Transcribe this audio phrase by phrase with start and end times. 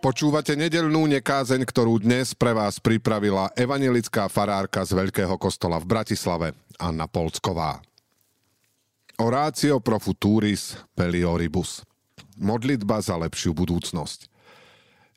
[0.00, 6.56] Počúvate nedelnú nekázeň, ktorú dnes pre vás pripravila evanelická farárka z Veľkého kostola v Bratislave,
[6.80, 7.84] Anna Polcková.
[9.20, 11.84] Orácio pro futuris pelioribus.
[12.40, 14.24] Modlitba za lepšiu budúcnosť.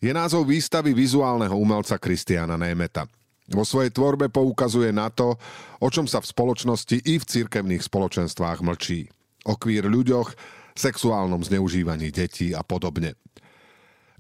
[0.04, 3.08] Je názov výstavy vizuálneho umelca Kristiana Németa.
[3.56, 5.40] Vo svojej tvorbe poukazuje na to,
[5.80, 9.08] o čom sa v spoločnosti i v cirkevných spoločenstvách mlčí.
[9.48, 10.36] O kvír ľuďoch,
[10.76, 13.16] sexuálnom zneužívaní detí a podobne.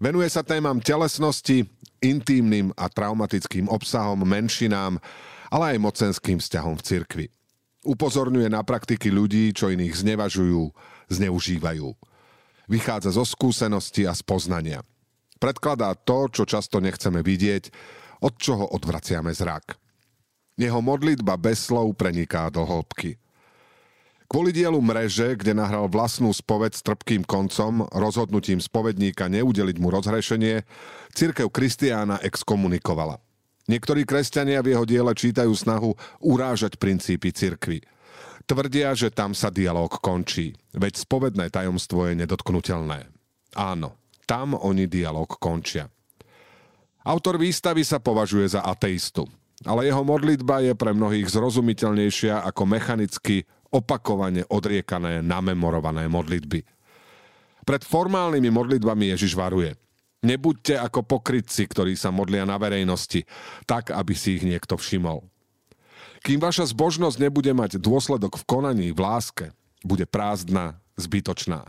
[0.04, 1.64] Venuje sa témam telesnosti,
[2.04, 5.00] intímnym a traumatickým obsahom, menšinám,
[5.48, 7.26] ale aj mocenským vzťahom v cirkvi.
[7.88, 10.76] Upozorňuje na praktiky ľudí, čo iných znevažujú,
[11.08, 11.88] zneužívajú.
[12.68, 14.84] Vychádza zo skúsenosti a z poznania.
[15.40, 17.72] Predkladá to, čo často nechceme vidieť,
[18.28, 19.80] od čoho odvraciame zrak.
[20.60, 23.23] Jeho modlitba bez slov preniká do hĺbky.
[24.32, 30.66] Kvôli dielu mreže, kde nahral vlastnú spoved s trpkým koncom, rozhodnutím spovedníka neudeliť mu rozhrešenie,
[31.14, 33.22] církev Kristiána exkomunikovala.
[33.70, 37.80] Niektorí kresťania v jeho diele čítajú snahu urážať princípy cirkvy.
[38.44, 43.08] Tvrdia, že tam sa dialog končí, veď spovedné tajomstvo je nedotknutelné.
[43.55, 43.95] Áno,
[44.28, 45.88] tam oni dialog končia.
[47.08, 49.28] Autor výstavy sa považuje za ateistu,
[49.64, 56.62] ale jeho modlitba je pre mnohých zrozumiteľnejšia ako mechanicky opakovane odriekané, namemorované modlitby.
[57.66, 59.74] Pred formálnymi modlitbami Ježiš varuje–
[60.24, 63.28] Nebuďte ako pokrytci, ktorí sa modlia na verejnosti,
[63.68, 65.20] tak, aby si ich niekto všimol.
[66.24, 69.46] Kým vaša zbožnosť nebude mať dôsledok v konaní, v láske,
[69.84, 71.68] bude prázdna, zbytočná.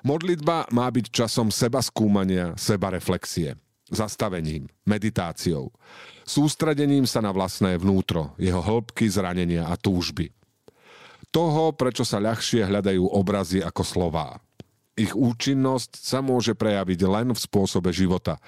[0.00, 3.60] Modlitba má byť časom seba skúmania, seba reflexie,
[3.92, 5.68] zastavením, meditáciou,
[6.24, 10.32] sústredením sa na vlastné vnútro, jeho hĺbky, zranenia a túžby.
[11.28, 14.40] Toho, prečo sa ľahšie hľadajú obrazy ako slová.
[14.98, 18.40] Ich účinnosť sa môže prejaviť len v spôsobe života,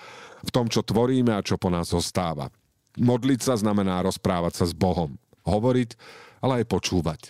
[0.42, 2.50] v tom, čo tvoríme a čo po nás zostáva.
[2.98, 5.14] Modliť sa znamená rozprávať sa s Bohom,
[5.46, 5.94] hovoriť,
[6.42, 7.20] ale aj počúvať.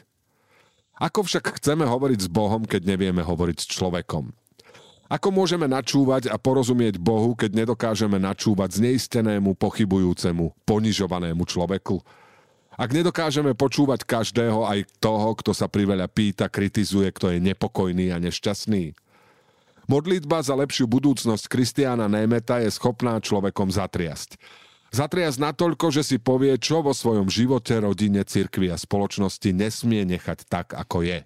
[1.00, 4.32] Ako však chceme hovoriť s Bohom, keď nevieme hovoriť s človekom?
[5.10, 11.98] Ako môžeme načúvať a porozumieť Bohu, keď nedokážeme načúvať zneistenému, pochybujúcemu, ponižovanému človeku?
[12.80, 18.16] Ak nedokážeme počúvať každého, aj toho, kto sa priveľa pýta, kritizuje, kto je nepokojný a
[18.16, 18.96] nešťastný?
[19.84, 24.40] Modlitba za lepšiu budúcnosť Kristiána Németa je schopná človekom zatriasť.
[24.96, 30.48] Zatriasť natoľko, že si povie, čo vo svojom živote, rodine, cirkvi a spoločnosti nesmie nechať
[30.48, 31.20] tak, ako je.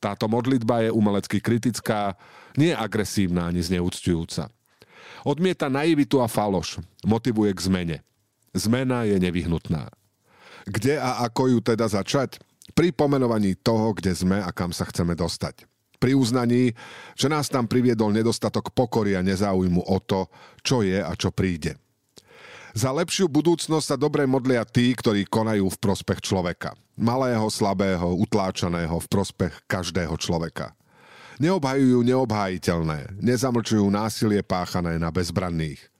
[0.00, 2.16] Táto modlitba je umelecky kritická,
[2.56, 4.48] nie agresívna ani zneúctujúca.
[5.28, 7.96] Odmieta naivitu a faloš, motivuje k zmene.
[8.56, 9.92] Zmena je nevyhnutná.
[10.64, 12.40] Kde a ako ju teda začať?
[12.72, 15.68] Pri pomenovaní toho, kde sme a kam sa chceme dostať
[16.04, 16.76] pri uznaní,
[17.16, 20.28] že nás tam priviedol nedostatok pokory a nezáujmu o to,
[20.60, 21.80] čo je a čo príde.
[22.76, 26.76] Za lepšiu budúcnosť sa dobre modlia tí, ktorí konajú v prospech človeka.
[27.00, 30.76] Malého, slabého, utláčaného v prospech každého človeka.
[31.40, 35.93] Neobhajujú neobhájiteľné, nezamlčujú násilie páchané na bezbranných.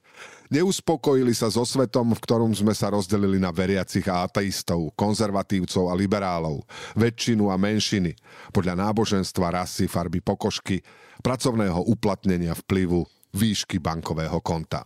[0.45, 5.97] Neuspokojili sa so svetom, v ktorom sme sa rozdelili na veriacich a ateistov, konzervatívcov a
[5.97, 6.61] liberálov,
[6.93, 8.13] väčšinu a menšiny,
[8.53, 10.85] podľa náboženstva, rasy, farby pokožky,
[11.25, 13.01] pracovného uplatnenia vplyvu,
[13.33, 14.85] výšky bankového konta.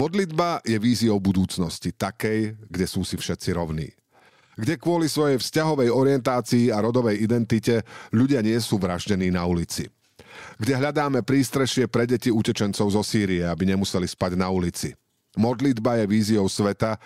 [0.00, 3.92] Modlitba je víziou budúcnosti, takej, kde sú si všetci rovní.
[4.56, 7.84] Kde kvôli svojej vzťahovej orientácii a rodovej identite
[8.16, 9.92] ľudia nie sú vraždení na ulici
[10.58, 14.94] kde hľadáme prístrešie pre deti utečencov zo Sýrie, aby nemuseli spať na ulici.
[15.38, 16.98] Modlitba je víziou sveta,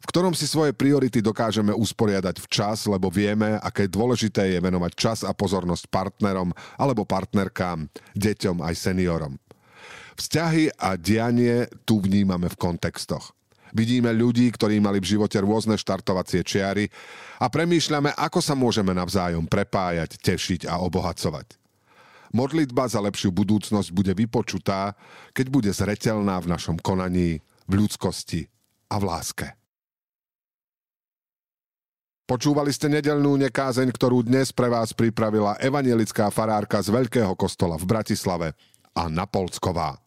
[0.00, 5.18] v ktorom si svoje priority dokážeme usporiadať včas, lebo vieme, aké dôležité je venovať čas
[5.26, 9.34] a pozornosť partnerom alebo partnerkám, deťom aj seniorom.
[10.16, 13.36] Vzťahy a dianie tu vnímame v kontextoch.
[13.76, 16.88] Vidíme ľudí, ktorí mali v živote rôzne štartovacie čiary
[17.36, 21.65] a premýšľame, ako sa môžeme navzájom prepájať, tešiť a obohacovať.
[22.34, 24.94] Modlitba za lepšiu budúcnosť bude vypočutá,
[25.36, 28.46] keď bude zretelná v našom konaní, v ľudskosti
[28.90, 29.46] a v láske.
[32.26, 37.86] Počúvali ste nedelnú nekázeň, ktorú dnes pre vás pripravila evanielická farárka z Veľkého kostola v
[37.86, 38.48] Bratislave,
[38.98, 40.05] Anna Polcková.